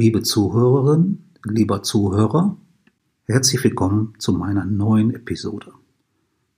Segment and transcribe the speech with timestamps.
[0.00, 2.56] Liebe Zuhörerin, lieber Zuhörer,
[3.24, 5.72] herzlich willkommen zu meiner neuen Episode.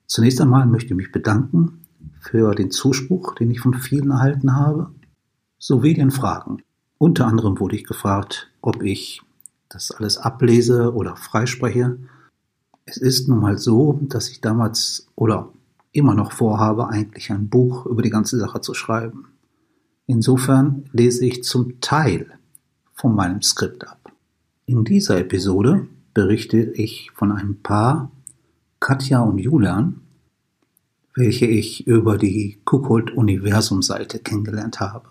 [0.06, 1.86] Zunächst einmal möchte ich mich bedanken
[2.20, 4.90] für den Zuspruch, den ich von vielen erhalten habe,
[5.56, 6.62] sowie den Fragen.
[6.98, 9.22] Unter anderem wurde ich gefragt, ob ich
[9.70, 11.96] das alles ablese oder freispreche.
[12.84, 15.50] Es ist nun mal so, dass ich damals oder
[15.92, 19.28] immer noch vorhabe, eigentlich ein Buch über die ganze Sache zu schreiben.
[20.04, 22.36] Insofern lese ich zum Teil
[23.00, 24.12] von meinem Skript ab.
[24.66, 28.12] In dieser Episode berichte ich von einem Paar,
[28.78, 30.02] Katja und Julian,
[31.14, 35.08] welche ich über die Kuckold-Universum-Seite kennengelernt habe.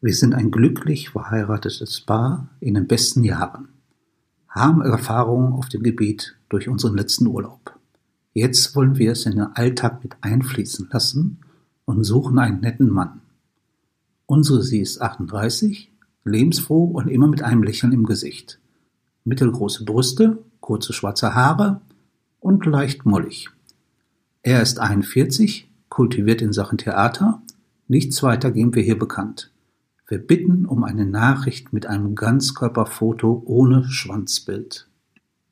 [0.00, 3.68] Wir sind ein glücklich verheiratetes Paar in den besten Jahren,
[4.48, 7.78] haben Erfahrungen auf dem Gebiet durch unseren letzten Urlaub.
[8.34, 11.38] Jetzt wollen wir es in den Alltag mit einfließen lassen
[11.84, 13.20] und suchen einen netten Mann.
[14.26, 15.91] Unsere sie ist 38,
[16.24, 18.58] lebensfroh und immer mit einem Lächeln im Gesicht.
[19.24, 21.80] Mittelgroße Brüste, kurze schwarze Haare
[22.40, 23.50] und leicht mollig.
[24.42, 27.42] Er ist 41, kultiviert in Sachen Theater.
[27.86, 29.52] Nichts weiter geben wir hier bekannt.
[30.08, 34.88] Wir bitten um eine Nachricht mit einem Ganzkörperfoto ohne Schwanzbild.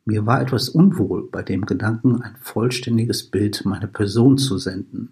[0.04, 5.10] Mir war etwas unwohl bei dem Gedanken, ein vollständiges Bild meiner Person zu senden.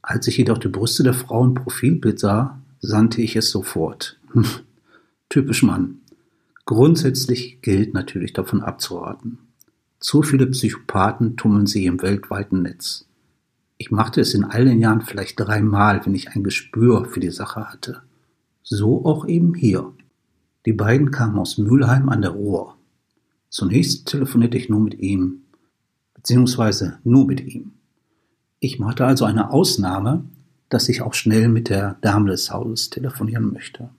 [0.00, 4.17] Als ich jedoch die Brüste der Frau im Profilbild sah, sandte ich es sofort.
[5.28, 6.00] Typisch Mann.
[6.64, 9.38] Grundsätzlich gilt natürlich davon abzuraten.
[10.00, 13.06] Zu viele Psychopathen tummeln sich im weltweiten Netz.
[13.78, 17.30] Ich machte es in all den Jahren vielleicht dreimal, wenn ich ein Gespür für die
[17.30, 18.02] Sache hatte.
[18.62, 19.92] So auch eben hier.
[20.66, 22.76] Die beiden kamen aus Mülheim an der Ruhr.
[23.48, 25.42] Zunächst telefonierte ich nur mit ihm,
[26.14, 27.72] beziehungsweise nur mit ihm.
[28.60, 30.24] Ich machte also eine Ausnahme,
[30.68, 33.90] dass ich auch schnell mit der Dame des Hauses telefonieren möchte.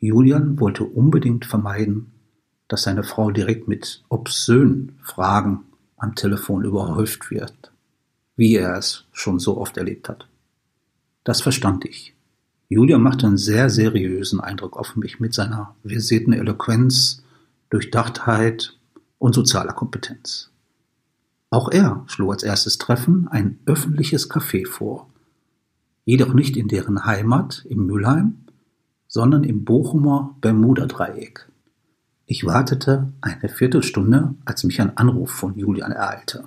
[0.00, 2.12] Julian wollte unbedingt vermeiden,
[2.68, 5.64] dass seine Frau direkt mit obszönen Fragen
[5.96, 7.72] am Telefon überhäuft wird,
[8.36, 10.26] wie er es schon so oft erlebt hat.
[11.22, 12.14] Das verstand ich.
[12.70, 17.22] Julian machte einen sehr seriösen Eindruck auf mich mit seiner versierten Eloquenz,
[17.68, 18.78] Durchdachtheit
[19.18, 20.50] und sozialer Kompetenz.
[21.50, 25.10] Auch er schlug als erstes Treffen ein öffentliches Café vor,
[26.04, 28.46] jedoch nicht in deren Heimat im Mülheim,
[29.10, 31.50] sondern im Bochumer Bermuda-Dreieck.
[32.26, 36.44] Ich wartete eine Viertelstunde, als mich ein Anruf von Julian ereilte.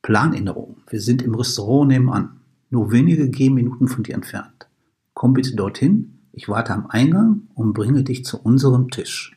[0.00, 0.78] Planänderung.
[0.88, 2.40] Wir sind im Restaurant nebenan.
[2.70, 4.68] Nur wenige Gehminuten von dir entfernt.
[5.12, 6.20] Komm bitte dorthin.
[6.32, 9.36] Ich warte am Eingang und bringe dich zu unserem Tisch.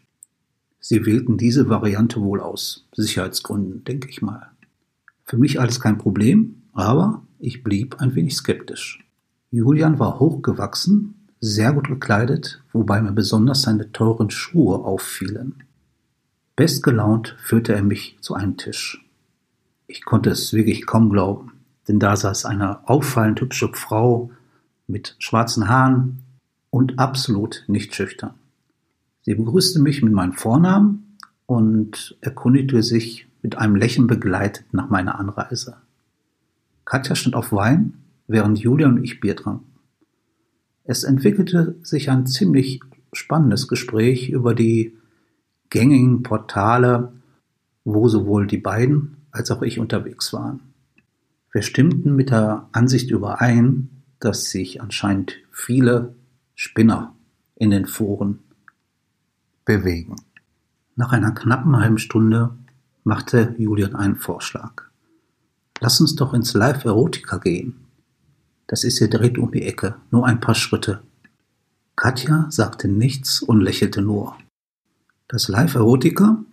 [0.80, 4.52] Sie wählten diese Variante wohl aus Sicherheitsgründen, denke ich mal.
[5.26, 9.06] Für mich alles kein Problem, aber ich blieb ein wenig skeptisch.
[9.52, 15.64] Julian war hochgewachsen, sehr gut gekleidet, wobei mir besonders seine teuren Schuhe auffielen.
[16.56, 19.06] Bestgelaunt führte er mich zu einem Tisch.
[19.86, 21.52] Ich konnte es wirklich kaum glauben,
[21.90, 24.32] denn da saß eine auffallend hübsche Frau
[24.88, 26.20] mit schwarzen Haaren
[26.70, 28.36] und absolut nicht schüchtern.
[29.24, 35.20] Sie begrüßte mich mit meinem Vornamen und erkundigte sich mit einem Lächeln begleitet nach meiner
[35.20, 35.76] Anreise.
[36.86, 37.96] Katja stand auf Wein,
[38.28, 39.73] während Julia und ich Bier tranken.
[40.84, 42.82] Es entwickelte sich ein ziemlich
[43.14, 44.98] spannendes Gespräch über die
[45.70, 47.14] gängigen Portale,
[47.86, 50.60] wo sowohl die beiden als auch ich unterwegs waren.
[51.52, 53.90] Wir stimmten mit der Ansicht überein,
[54.20, 56.16] dass sich anscheinend viele
[56.56, 57.16] Spinner
[57.56, 58.40] in den Foren
[59.66, 60.16] bewegen.
[60.96, 62.56] Nach einer knappen halben Stunde
[63.04, 64.84] machte Julian einen Vorschlag.
[65.80, 67.83] Lass uns doch ins Live Erotica gehen.
[68.68, 71.02] Das ist hier direkt um die Ecke, nur ein paar Schritte.
[71.96, 74.36] Katja sagte nichts und lächelte nur.
[75.28, 76.44] Das Live Erotica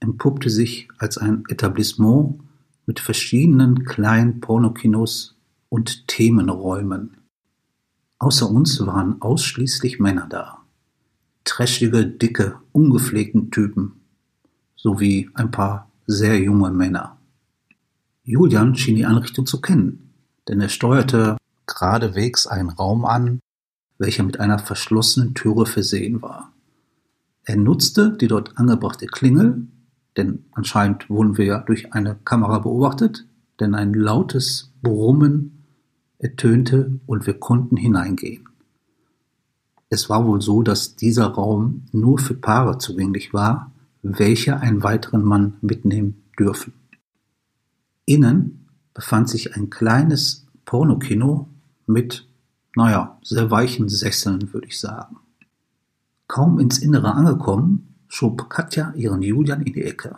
[0.00, 2.40] empuppte sich als ein Etablissement
[2.86, 5.36] mit verschiedenen kleinen Pornokinos
[5.68, 7.16] und Themenräumen.
[8.18, 10.58] Außer uns waren ausschließlich Männer da.
[11.44, 14.00] Trashige, dicke, ungepflegten Typen.
[14.74, 17.18] Sowie ein paar sehr junge Männer.
[18.24, 20.12] Julian schien die Einrichtung zu kennen,
[20.48, 21.36] denn er steuerte
[21.66, 23.40] geradewegs einen Raum an,
[23.98, 26.52] welcher mit einer verschlossenen Türe versehen war.
[27.44, 29.66] Er nutzte die dort angebrachte Klingel,
[30.16, 33.26] denn anscheinend wurden wir ja durch eine Kamera beobachtet,
[33.60, 35.64] denn ein lautes Brummen
[36.18, 38.48] ertönte und wir konnten hineingehen.
[39.88, 43.72] Es war wohl so, dass dieser Raum nur für Paare zugänglich war,
[44.02, 46.72] welche einen weiteren Mann mitnehmen dürfen.
[48.04, 51.48] Innen befand sich ein kleines Pornokino
[51.86, 52.26] mit,
[52.74, 55.16] naja, sehr weichen Sesseln, würde ich sagen.
[56.26, 60.16] Kaum ins Innere angekommen, schob Katja ihren Julian in die Ecke.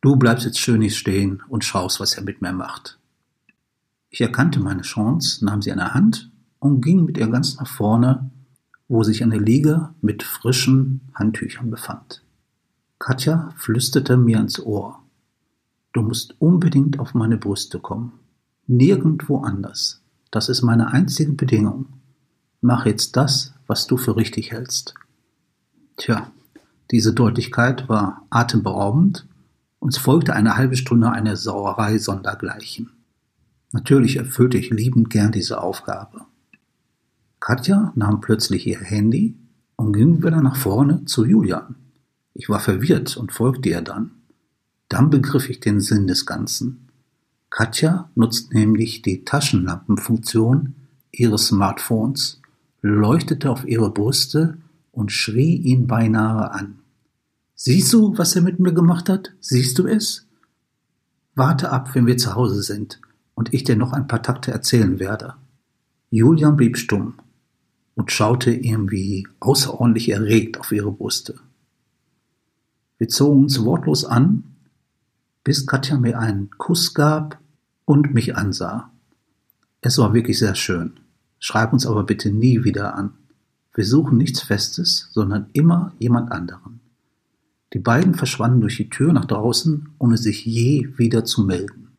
[0.00, 2.98] Du bleibst jetzt schön nicht stehen und schaust, was er mit mir macht.
[4.08, 7.68] Ich erkannte meine Chance, nahm sie an der Hand und ging mit ihr ganz nach
[7.68, 8.30] vorne,
[8.88, 12.24] wo sich eine Liege mit frischen Handtüchern befand.
[12.98, 15.02] Katja flüsterte mir ins Ohr.
[15.92, 18.12] Du musst unbedingt auf meine Brüste kommen.
[18.66, 19.99] Nirgendwo anders.
[20.30, 21.86] Das ist meine einzige Bedingung.
[22.60, 24.94] Mach jetzt das, was du für richtig hältst.
[25.96, 26.30] Tja,
[26.90, 29.26] diese Deutlichkeit war atemberaubend
[29.80, 32.90] uns folgte eine halbe Stunde eine Sauerei sondergleichen.
[33.72, 36.26] Natürlich erfüllte ich liebend gern diese Aufgabe.
[37.40, 39.36] Katja nahm plötzlich ihr Handy
[39.76, 41.76] und ging wieder nach vorne zu Julian.
[42.34, 44.10] Ich war verwirrt und folgte ihr dann.
[44.90, 46.89] Dann begriff ich den Sinn des Ganzen.
[47.50, 50.76] Katja nutzt nämlich die Taschenlampenfunktion
[51.10, 52.40] ihres Smartphones,
[52.80, 54.58] leuchtete auf ihre Brüste
[54.92, 56.78] und schrie ihn beinahe an.
[57.54, 59.32] Siehst du, was er mit mir gemacht hat?
[59.40, 60.26] Siehst du es?
[61.34, 63.00] Warte ab, wenn wir zu Hause sind
[63.34, 65.34] und ich dir noch ein paar Takte erzählen werde.
[66.10, 67.14] Julian blieb stumm
[67.94, 71.40] und schaute irgendwie außerordentlich erregt auf ihre Brüste.
[72.98, 74.49] Wir zogen uns wortlos an,
[75.44, 77.38] bis Katja mir einen Kuss gab
[77.84, 78.90] und mich ansah.
[79.80, 81.00] Es war wirklich sehr schön.
[81.38, 83.14] Schreib uns aber bitte nie wieder an.
[83.74, 86.80] Wir suchen nichts Festes, sondern immer jemand anderen.
[87.72, 91.96] Die beiden verschwanden durch die Tür nach draußen, ohne sich je wieder zu melden.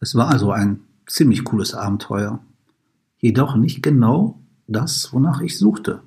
[0.00, 2.40] Es war also ein ziemlich cooles Abenteuer.
[3.18, 6.02] Jedoch nicht genau das, wonach ich suchte.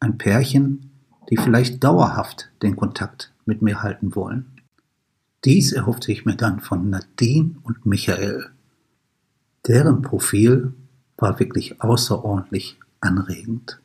[0.00, 0.90] Ein Pärchen,
[1.28, 4.46] die vielleicht dauerhaft den Kontakt mit mir halten wollen.
[5.44, 8.50] Dies erhoffte ich mir dann von Nadine und Michael.
[9.66, 10.74] Deren Profil
[11.16, 13.80] war wirklich außerordentlich anregend.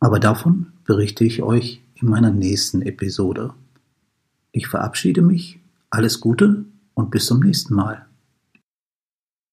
[0.00, 3.54] Aber davon berichte ich euch in meiner nächsten Episode.
[4.50, 5.60] Ich verabschiede mich,
[5.90, 6.64] alles Gute
[6.94, 8.07] und bis zum nächsten Mal.